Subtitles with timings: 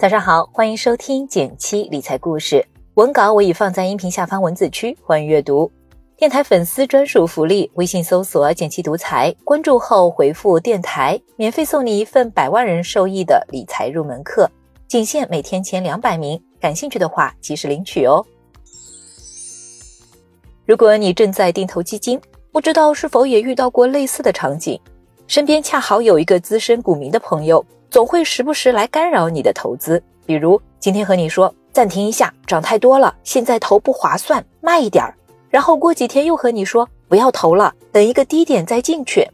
[0.00, 2.66] 早上好，欢迎收听减七理财故事。
[2.94, 5.70] 文稿我已放在音频下方文字区，欢迎阅读。
[6.16, 14.50] 电台粉丝专属福利：微信搜索“减七独裁，关注后回复“电台”，免费送你一份百万人受益的理财入门课，
[14.88, 16.42] 仅限每天前两百名。
[16.58, 18.24] 感兴趣的话，及时领取哦。
[20.64, 22.18] 如果你正在定投基金，
[22.50, 24.80] 不知道是否也遇到过类似的场景？
[25.26, 27.62] 身边恰好有一个资深股民的朋友。
[27.90, 35.14] 总会时不时来干扰你的投资，比如今天和你说暂停一下，涨太多了，现在投不划算，卖一点儿。
[35.48, 39.28] 然后过几天又和你说不要投了，等一个低点再进去。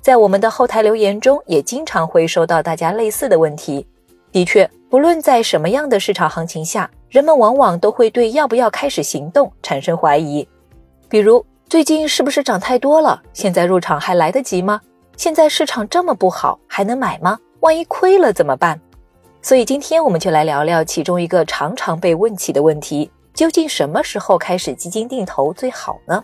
[0.00, 3.86] 在我们的后台留言中，也经常会收到大家类似的问题。
[4.32, 10.46] 的确，不论在什么样的市场行情下，人们往往都会对要不要开始行动产生怀疑。
[11.08, 13.22] 比如最近是不是涨太多了？
[13.32, 14.80] 现在入场还来得及吗？
[15.16, 17.38] 现在市场这么不好，还能买吗？
[17.60, 18.78] 万一亏了怎么办？
[19.42, 26.22] 所以今天我们就来聊聊其中一个常常被问起的问题：究竟什么时候开始基金定投最好呢？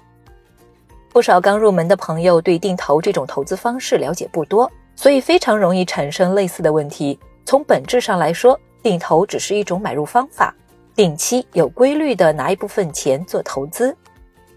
[1.11, 7.19] 不少刚入门的朋友对定投这种投资方式了解不多，所以非常容易产生类似的问题。
[7.45, 10.55] 从本质上来说，定投只是一种买入方法，
[10.95, 13.97] 定期有规律的拿一部分钱做投资。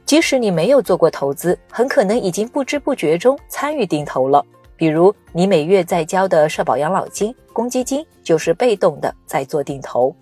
[0.05, 4.45] 即使你没有做过投资，很可能已经不知不觉中参与定投了。
[4.77, 10.13] 比如你每月在交的社保养老金、公积金，就是被动的在做定投；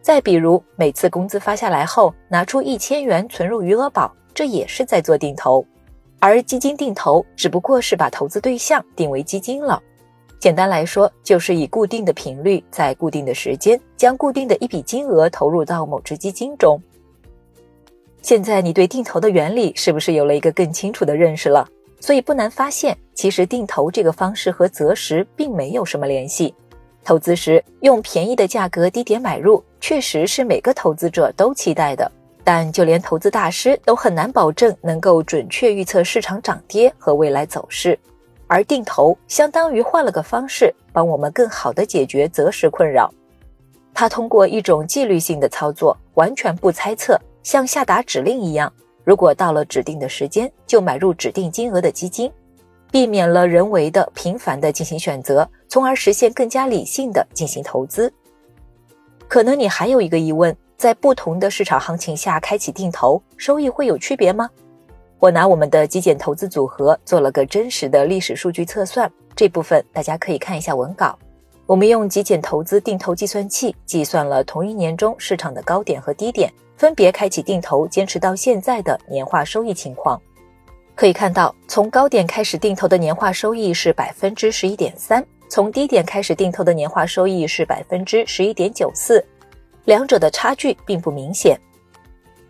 [0.00, 5.64] 再比如每次工资发下来后，拿出一千元存入余额宝，这也是在做定投。
[6.20, 9.82] 而基金定投只不过是把投资对象定为基金了。
[10.40, 16.80] 简单来说，就是以固定的频率，在固定的时间，将固定的一笔金额投入到某只基金中。
[18.22, 21.68] 现在你对定投的原理是不是有了一个更清楚的认识了？
[22.00, 26.54] 所以不难发现，其实定投这个方式和择时并没有什么联系。
[27.04, 32.10] 投资时用便宜的价格低点买入，确实是每个投资者都期待的。
[32.44, 37.98] 但就连投资大师都很难保证能够准确预测市场涨跌和未来走势。
[38.46, 43.12] 而定投相当于换了个方式，帮我们更好的解决择时困扰。
[43.92, 48.72] 它通过一种纪律性的操作，完全不猜测，像下达指令一样。
[49.08, 52.30] 如果到了指定的时间就买入指定金额的基金，
[52.92, 58.12] 避免了人为的频繁的进行选择，从而实现更加理性的进行投资。
[59.26, 64.50] 可能你还有一个疑问，在不同的市场行情下开启定投，收益会有区别吗？
[65.18, 71.18] 我拿我们的极简投资组合做了个真实的历史数据测算，这部分大家可以看一下文稿。
[71.68, 76.50] 我们用极简投资定投计算器计算了同一年中市场的高点和低点。
[76.78, 80.18] 分别开启定投，坚持到现在的年化收益情况，
[80.94, 89.22] 可以看到，从高点开始定投的年化收益是百分之十一点三，从低点开始定投的年化收益是百分之十一点九四，
[89.84, 91.58] 两者的差距并不明显。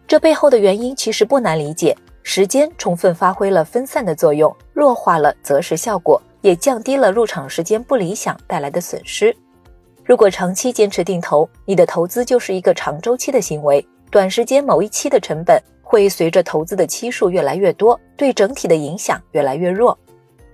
[0.06, 9.34] 这背后的原因其实不难理解，时间充分发挥了分散的作用，弱化了择时效果，也降低了入场时间不理想带来的损失。
[10.04, 13.86] 如果长期坚持定投，你的投资就是一个长周期的行为。
[14.10, 19.96] 短时间某一期的成本会随着投资的期数越来越多，对整体的影响越来越弱。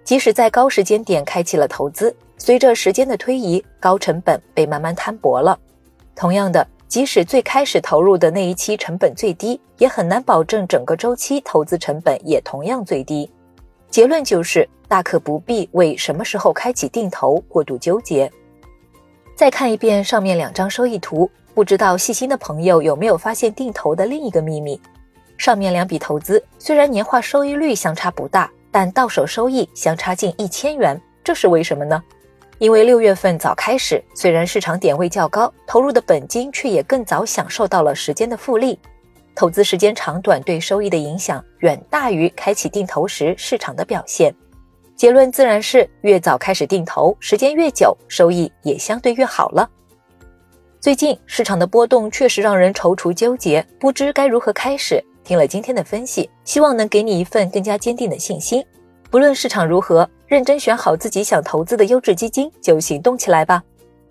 [0.02, 5.56] 即使在高时间点开启了投资，随着时间的推移，高成本被慢慢摊薄了。
[6.16, 13.30] 同样的，即使最开始投入的那一期成本最低，也很难保证整个周期投资成本也同样最低。
[13.94, 18.28] 结论就是，大可不必为什么时候开启定投过度纠结。
[19.36, 21.30] 再看一遍上面两张收益图。
[21.54, 24.80] 不知道细心的朋友有没有发现定投的另一个秘密？
[25.38, 32.02] 上面两笔投资虽然年化收益率相差不大，但到手收益相差近一千元，这是为什么呢？
[32.58, 38.76] 因为六月份早开始，虽然市场点位较高，投入的本金却也更早享受到了时间的复利。
[39.34, 44.34] 投资时间长短对收益的影响远大于开启定投时市场的表现。
[44.96, 49.68] 结论自然是越早开始定投，时间越久，收益也相对越好了。
[50.80, 55.02] 最近市场的波动确实让人踌躇纠结，不知该如何开始。
[55.24, 58.64] 听了今天的分析，希望能给你一份更加坚定的信心。
[59.10, 63.62] 不论市场如何，认真选好自己想投资的优质基金，就行动起来吧。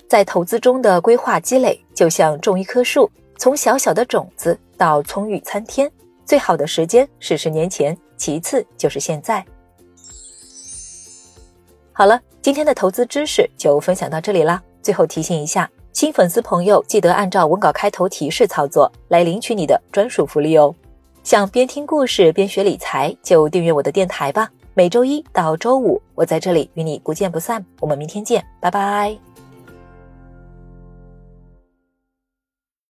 [0.09, 5.91] 在投资中的规划积累，就像种一棵树，从小小的种子到葱郁参天，
[6.25, 9.43] 最好的时间是十年前，其次就是现在。
[11.91, 14.61] 好了，今天的投资知识就分享到这里啦。
[14.81, 15.69] 最后提醒一下。
[15.93, 20.73] 新粉丝朋友记得按照文稿开头提示操作来领取你的专属福利哦！
[21.23, 24.49] 想边听故事边学理财，就订阅我的电台吧。
[24.73, 27.63] 每周一到周五，我在这里与你不见不散。
[27.79, 29.32] 我们明天见，拜拜。